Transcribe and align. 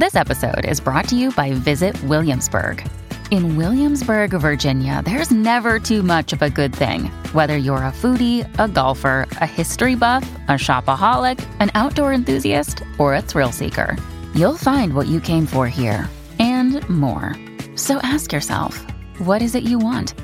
This 0.00 0.16
episode 0.16 0.64
is 0.64 0.80
brought 0.80 1.08
to 1.08 1.14
you 1.14 1.30
by 1.30 1.52
Visit 1.52 2.02
Williamsburg. 2.04 2.82
In 3.30 3.58
Williamsburg, 3.58 4.30
Virginia, 4.30 5.02
there's 5.04 5.30
never 5.30 5.78
too 5.78 6.02
much 6.02 6.32
of 6.32 6.40
a 6.40 6.48
good 6.48 6.74
thing. 6.74 7.10
Whether 7.34 7.58
you're 7.58 7.84
a 7.84 7.92
foodie, 7.92 8.48
a 8.58 8.66
golfer, 8.66 9.28
a 9.42 9.46
history 9.46 9.96
buff, 9.96 10.22
a 10.48 10.52
shopaholic, 10.52 11.38
an 11.60 11.70
outdoor 11.74 12.14
enthusiast, 12.14 12.82
or 12.96 13.14
a 13.14 13.20
thrill 13.20 13.52
seeker, 13.52 13.94
you'll 14.34 14.56
find 14.56 14.94
what 14.94 15.06
you 15.06 15.20
came 15.20 15.44
for 15.44 15.68
here 15.68 16.08
and 16.38 16.80
more. 16.88 17.36
So 17.76 17.98
ask 18.02 18.32
yourself, 18.32 18.78
what 19.26 19.42
is 19.42 19.54
it 19.54 19.64
you 19.64 19.78
want? 19.78 20.14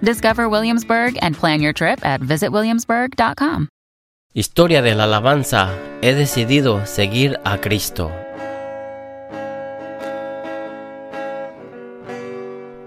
Discover 0.00 0.48
Williamsburg 0.48 1.18
and 1.22 1.34
plan 1.34 1.60
your 1.60 1.72
trip 1.72 2.06
at 2.06 2.20
visitwilliamsburg.com. 2.20 3.68
Historia 4.32 4.80
de 4.80 4.94
la 4.94 5.06
alabanza. 5.06 5.76
He 6.00 6.14
decidido 6.14 6.86
seguir 6.86 7.40
a 7.44 7.58
Cristo. 7.58 8.12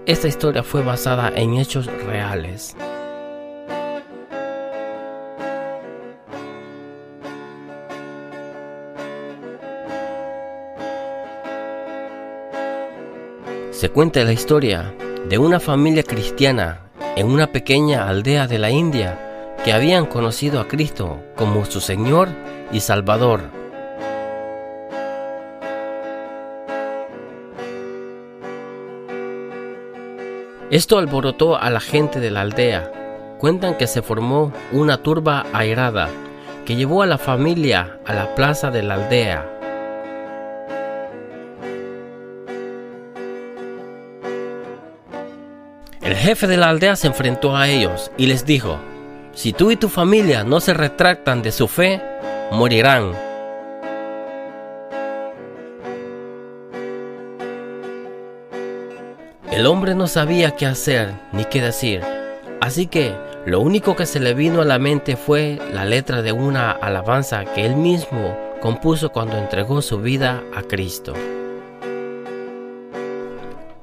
Esta 0.08 0.26
historia 0.26 0.62
fue 0.62 0.82
basada 0.82 1.30
en 1.36 1.58
hechos 1.58 1.84
reales. 1.84 2.74
Se 13.70 13.90
cuenta 13.90 14.24
la 14.24 14.32
historia 14.32 14.94
de 15.28 15.36
una 15.36 15.60
familia 15.60 16.02
cristiana 16.02 16.88
en 17.14 17.26
una 17.26 17.48
pequeña 17.52 18.08
aldea 18.08 18.46
de 18.46 18.58
la 18.58 18.70
India 18.70 19.56
que 19.62 19.74
habían 19.74 20.06
conocido 20.06 20.58
a 20.58 20.68
Cristo 20.68 21.22
como 21.36 21.66
su 21.66 21.80
Señor 21.82 22.30
y 22.72 22.80
Salvador. 22.80 23.57
Esto 30.70 30.98
alborotó 30.98 31.56
a 31.56 31.70
la 31.70 31.80
gente 31.80 32.20
de 32.20 32.30
la 32.30 32.42
aldea. 32.42 32.92
Cuentan 33.38 33.76
que 33.76 33.86
se 33.86 34.02
formó 34.02 34.52
una 34.70 34.98
turba 34.98 35.46
airada 35.54 36.10
que 36.66 36.76
llevó 36.76 37.02
a 37.02 37.06
la 37.06 37.16
familia 37.16 37.98
a 38.04 38.12
la 38.12 38.34
plaza 38.34 38.70
de 38.70 38.82
la 38.82 38.94
aldea. 38.94 39.50
El 46.02 46.14
jefe 46.14 46.46
de 46.46 46.58
la 46.58 46.68
aldea 46.68 46.96
se 46.96 47.06
enfrentó 47.06 47.56
a 47.56 47.68
ellos 47.68 48.10
y 48.18 48.26
les 48.26 48.44
dijo, 48.44 48.78
si 49.32 49.54
tú 49.54 49.70
y 49.70 49.76
tu 49.76 49.88
familia 49.88 50.44
no 50.44 50.60
se 50.60 50.74
retractan 50.74 51.40
de 51.40 51.52
su 51.52 51.68
fe, 51.68 52.02
morirán. 52.52 53.27
El 59.50 59.66
hombre 59.66 59.94
no 59.94 60.06
sabía 60.06 60.50
qué 60.52 60.66
hacer 60.66 61.14
ni 61.32 61.44
qué 61.46 61.62
decir, 61.62 62.02
así 62.60 62.86
que 62.86 63.16
lo 63.46 63.60
único 63.60 63.96
que 63.96 64.04
se 64.04 64.20
le 64.20 64.34
vino 64.34 64.60
a 64.60 64.66
la 64.66 64.78
mente 64.78 65.16
fue 65.16 65.58
la 65.72 65.86
letra 65.86 66.20
de 66.20 66.32
una 66.32 66.70
alabanza 66.70 67.46
que 67.46 67.64
él 67.64 67.74
mismo 67.74 68.36
compuso 68.60 69.10
cuando 69.10 69.38
entregó 69.38 69.80
su 69.80 69.98
vida 69.98 70.42
a 70.54 70.60
Cristo. 70.62 71.14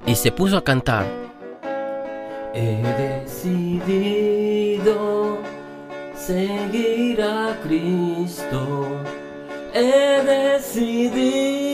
Y 0.06 0.14
se 0.14 0.32
puso 0.32 0.58
a 0.58 0.64
cantar. 0.64 1.08
He 2.54 2.84
decidido 3.26 4.94
seguir 6.16 7.24
a 7.24 7.58
Cristo. 7.64 8.88
He 9.74 10.22
decidido 10.24 11.65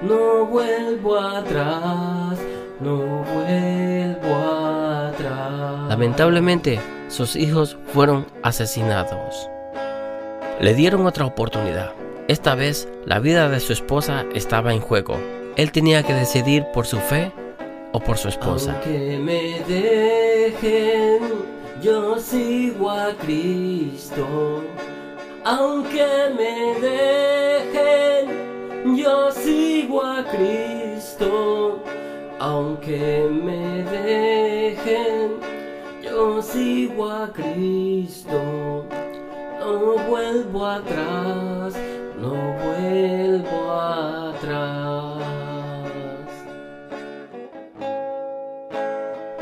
No 0.01 0.45
vuelvo 0.45 1.17
atrás, 1.17 2.39
no 2.79 3.23
vuelvo 3.33 4.35
atrás. 4.35 5.89
Lamentablemente, 5.89 6.79
sus 7.09 7.35
hijos 7.35 7.77
fueron 7.93 8.27
asesinados. 8.43 9.49
Le 10.59 10.73
dieron 10.73 11.05
otra 11.05 11.25
oportunidad. 11.25 11.93
Esta 12.27 12.55
vez 12.55 12.87
la 13.05 13.19
vida 13.19 13.49
de 13.49 13.59
su 13.59 13.73
esposa 13.73 14.25
estaba 14.33 14.73
en 14.73 14.81
juego. 14.81 15.17
Él 15.55 15.71
tenía 15.71 16.03
que 16.03 16.13
decidir 16.13 16.65
por 16.73 16.85
su 16.85 16.97
fe 16.97 17.31
o 17.93 17.99
por 17.99 18.17
su 18.17 18.27
esposa. 18.27 18.73
Aunque 18.73 19.17
me 19.17 19.59
dejen, 19.67 21.56
yo 21.81 22.17
sigo 22.19 22.89
a 22.89 23.13
Cristo. 23.13 24.63
Aunque 25.43 26.05
me 26.37 26.79
dejen, 26.81 28.27
yo 28.95 29.31
sigo 29.31 30.03
a 30.03 30.23
Cristo. 30.23 31.83
Aunque 32.39 33.27
me 33.29 33.83
dejen, 33.83 35.39
yo 36.03 36.41
sigo 36.41 37.09
a 37.09 37.31
Cristo. 37.31 38.85
No 39.59 39.97
vuelvo 40.07 40.65
atrás, 40.65 41.75
no 42.19 42.31
vuelvo 42.63 42.76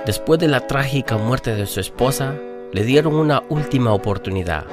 Después 0.05 0.39
de 0.39 0.47
la 0.47 0.67
trágica 0.67 1.17
muerte 1.17 1.55
de 1.55 1.65
su 1.65 1.79
esposa, 1.79 2.35
le 2.71 2.83
dieron 2.83 3.15
una 3.15 3.41
última 3.49 3.91
oportunidad, 3.91 4.65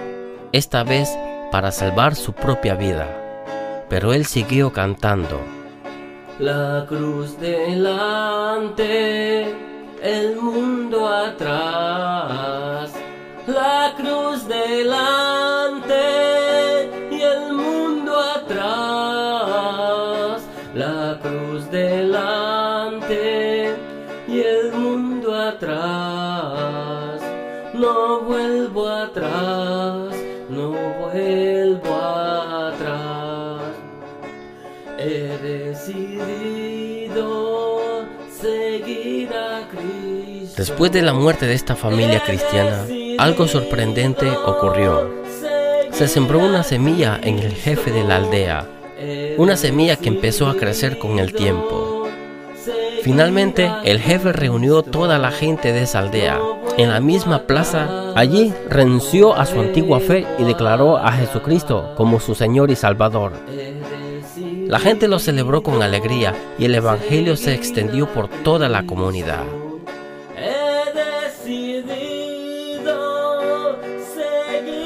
esta 0.53 0.85
vez 0.85 1.09
para 1.51 1.73
salvar 1.73 2.15
su 2.17 2.35
propia 2.35 2.75
vida. 2.75 3.09
Pero 3.89 4.13
él 4.13 4.27
siguió 4.27 4.75
cantando. 4.75 5.41
La 6.39 6.85
cruz 6.87 7.41
delante, 7.41 8.85
el 10.03 10.37
mundo 10.37 11.09
atrás. 11.09 12.93
La 13.47 13.95
cruz 13.97 14.47
delante 14.47 15.95
y 17.11 17.23
el 17.23 17.55
mundo 17.55 18.21
atrás. 18.21 19.63
La 20.75 21.19
cruz 21.23 21.71
delante 21.71 22.62
atrás. 25.63 27.23
No 27.75 28.21
vuelvo 28.23 28.89
atrás, 28.89 30.15
no 30.49 30.71
vuelvo 31.01 31.95
atrás. 31.95 33.63
He 34.99 35.39
decidido 35.43 37.25
seguir 38.41 39.31
a 39.33 39.69
Cristo. 39.69 40.57
Después 40.57 40.93
de 40.93 41.03
la 41.03 41.15
muerte 41.15 41.47
de 41.47 41.55
esta 41.55 41.75
familia 41.77 42.23
cristiana, 42.25 42.85
algo 43.19 43.49
sorprendente 43.49 44.29
ocurrió. 44.31 45.23
Se 45.93 46.09
sembró 46.09 46.41
una 46.41 46.63
semilla 46.63 47.21
en 47.23 47.39
el 47.39 47.55
jefe 47.55 47.91
de 47.91 48.05
la 48.05 48.17
aldea, 48.17 48.67
una 49.39 49.57
semilla 49.57 49.97
que 49.97 50.09
empezó 50.09 50.49
a 50.49 50.57
crecer 50.57 50.99
con 50.99 51.19
el 51.19 51.33
tiempo. 51.33 52.02
Finalmente, 53.03 53.69
el 53.85 54.01
jefe 54.01 54.33
reunió 54.33 54.83
toda 54.83 55.19
la 55.19 55.33
gente 55.33 55.73
de 55.73 55.83
esa 55.83 55.99
aldea 55.99 56.39
en 56.79 56.89
la 56.89 57.01
misma 57.01 57.47
plaza. 57.49 58.13
Allí 58.15 58.55
renunció 58.69 59.35
a 59.35 59.45
su 59.45 59.59
antigua 59.61 59.99
fe 59.99 60.25
y 60.39 60.45
declaró 60.45 60.97
a 60.99 61.11
Jesucristo 61.13 61.95
como 61.97 62.21
su 62.21 62.37
Señor 62.37 62.71
y 62.71 62.77
Salvador. 62.77 63.33
La 64.69 64.79
gente 64.79 65.09
lo 65.09 65.19
celebró 65.19 65.63
con 65.63 65.83
alegría 65.83 66.33
y 66.59 66.65
el 66.65 66.77
Evangelio 66.77 67.37
se 67.37 67.55
extendió 67.55 68.07
por 68.07 68.29
toda 68.29 68.69
la 68.69 68.85
comunidad. 68.85 69.62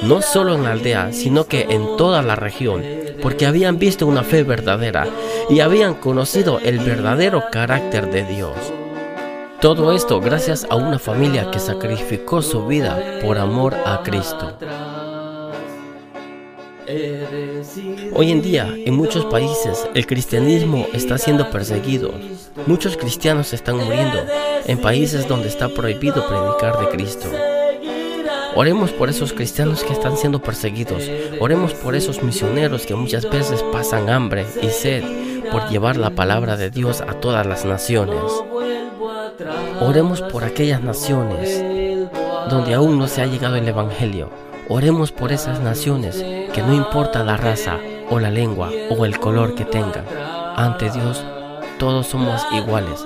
No 0.06 0.22
solo 0.22 0.54
en 0.54 0.62
la 0.62 0.72
aldea, 0.72 1.12
sino 1.12 1.46
que 1.46 1.62
en 1.62 1.96
toda 1.96 2.22
la 2.22 2.36
región, 2.36 2.82
porque 3.22 3.46
habían 3.46 3.78
visto 3.78 4.06
una 4.06 4.22
fe 4.22 4.44
verdadera 4.44 5.06
y 5.50 5.60
habían 5.60 5.94
conocido 5.94 6.60
el 6.60 6.78
verdadero 6.78 7.44
carácter 7.50 8.10
de 8.10 8.24
Dios. 8.24 8.56
Todo 9.60 9.92
esto 9.92 10.20
gracias 10.20 10.66
a 10.70 10.76
una 10.76 10.98
familia 10.98 11.50
que 11.50 11.58
sacrificó 11.58 12.42
su 12.42 12.66
vida 12.66 13.18
por 13.22 13.38
amor 13.38 13.74
a 13.74 14.02
Cristo. 14.04 14.56
Hoy 18.14 18.30
en 18.30 18.42
día, 18.42 18.72
en 18.76 18.94
muchos 18.94 19.24
países, 19.24 19.88
el 19.94 20.06
cristianismo 20.06 20.86
está 20.92 21.18
siendo 21.18 21.50
perseguido. 21.50 22.12
Muchos 22.66 22.96
cristianos 22.96 23.52
están 23.52 23.78
muriendo 23.78 24.18
en 24.66 24.78
países 24.78 25.26
donde 25.26 25.48
está 25.48 25.68
prohibido 25.68 26.26
predicar 26.28 26.78
de 26.78 26.88
Cristo. 26.96 27.28
Oremos 28.56 28.90
por 28.90 29.10
esos 29.10 29.34
cristianos 29.34 29.84
que 29.84 29.92
están 29.92 30.16
siendo 30.16 30.40
perseguidos. 30.40 31.02
Oremos 31.40 31.74
por 31.74 31.94
esos 31.94 32.22
misioneros 32.22 32.86
que 32.86 32.94
muchas 32.94 33.28
veces 33.28 33.62
pasan 33.70 34.08
hambre 34.08 34.46
y 34.62 34.68
sed 34.68 35.04
por 35.52 35.68
llevar 35.68 35.98
la 35.98 36.08
palabra 36.08 36.56
de 36.56 36.70
Dios 36.70 37.02
a 37.02 37.20
todas 37.20 37.46
las 37.46 37.66
naciones. 37.66 38.22
Oremos 39.82 40.22
por 40.22 40.42
aquellas 40.42 40.82
naciones 40.82 41.62
donde 42.48 42.72
aún 42.72 42.98
no 42.98 43.08
se 43.08 43.20
ha 43.20 43.26
llegado 43.26 43.56
el 43.56 43.68
Evangelio. 43.68 44.30
Oremos 44.70 45.12
por 45.12 45.32
esas 45.32 45.60
naciones 45.60 46.16
que 46.16 46.62
no 46.62 46.72
importa 46.72 47.22
la 47.24 47.36
raza 47.36 47.78
o 48.08 48.18
la 48.18 48.30
lengua 48.30 48.70
o 48.88 49.04
el 49.04 49.20
color 49.20 49.54
que 49.54 49.66
tengan. 49.66 50.06
Ante 50.56 50.90
Dios 50.90 51.22
todos 51.78 52.06
somos 52.06 52.40
iguales. 52.54 53.04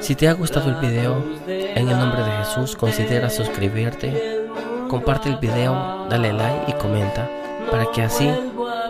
Si 0.00 0.16
te 0.16 0.28
ha 0.28 0.32
gustado 0.32 0.70
el 0.70 0.76
video, 0.76 1.22
en 1.46 1.88
el 1.88 1.98
nombre 1.98 2.22
de 2.22 2.30
Jesús 2.38 2.74
considera 2.74 3.28
suscribirte, 3.28 4.48
comparte 4.88 5.28
el 5.28 5.36
video, 5.36 6.06
dale 6.08 6.32
like 6.32 6.70
y 6.70 6.74
comenta 6.74 7.28
para 7.70 7.84
que 7.92 8.02
así 8.02 8.28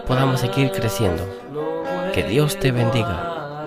podamos 0.06 0.40
seguir 0.40 0.70
creciendo. 0.70 1.22
Que 2.14 2.22
Dios 2.22 2.56
te 2.58 2.70
bendiga. 2.70 3.66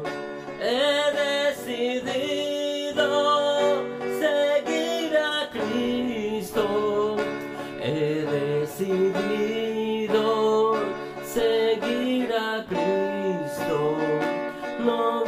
Não 14.79 15.24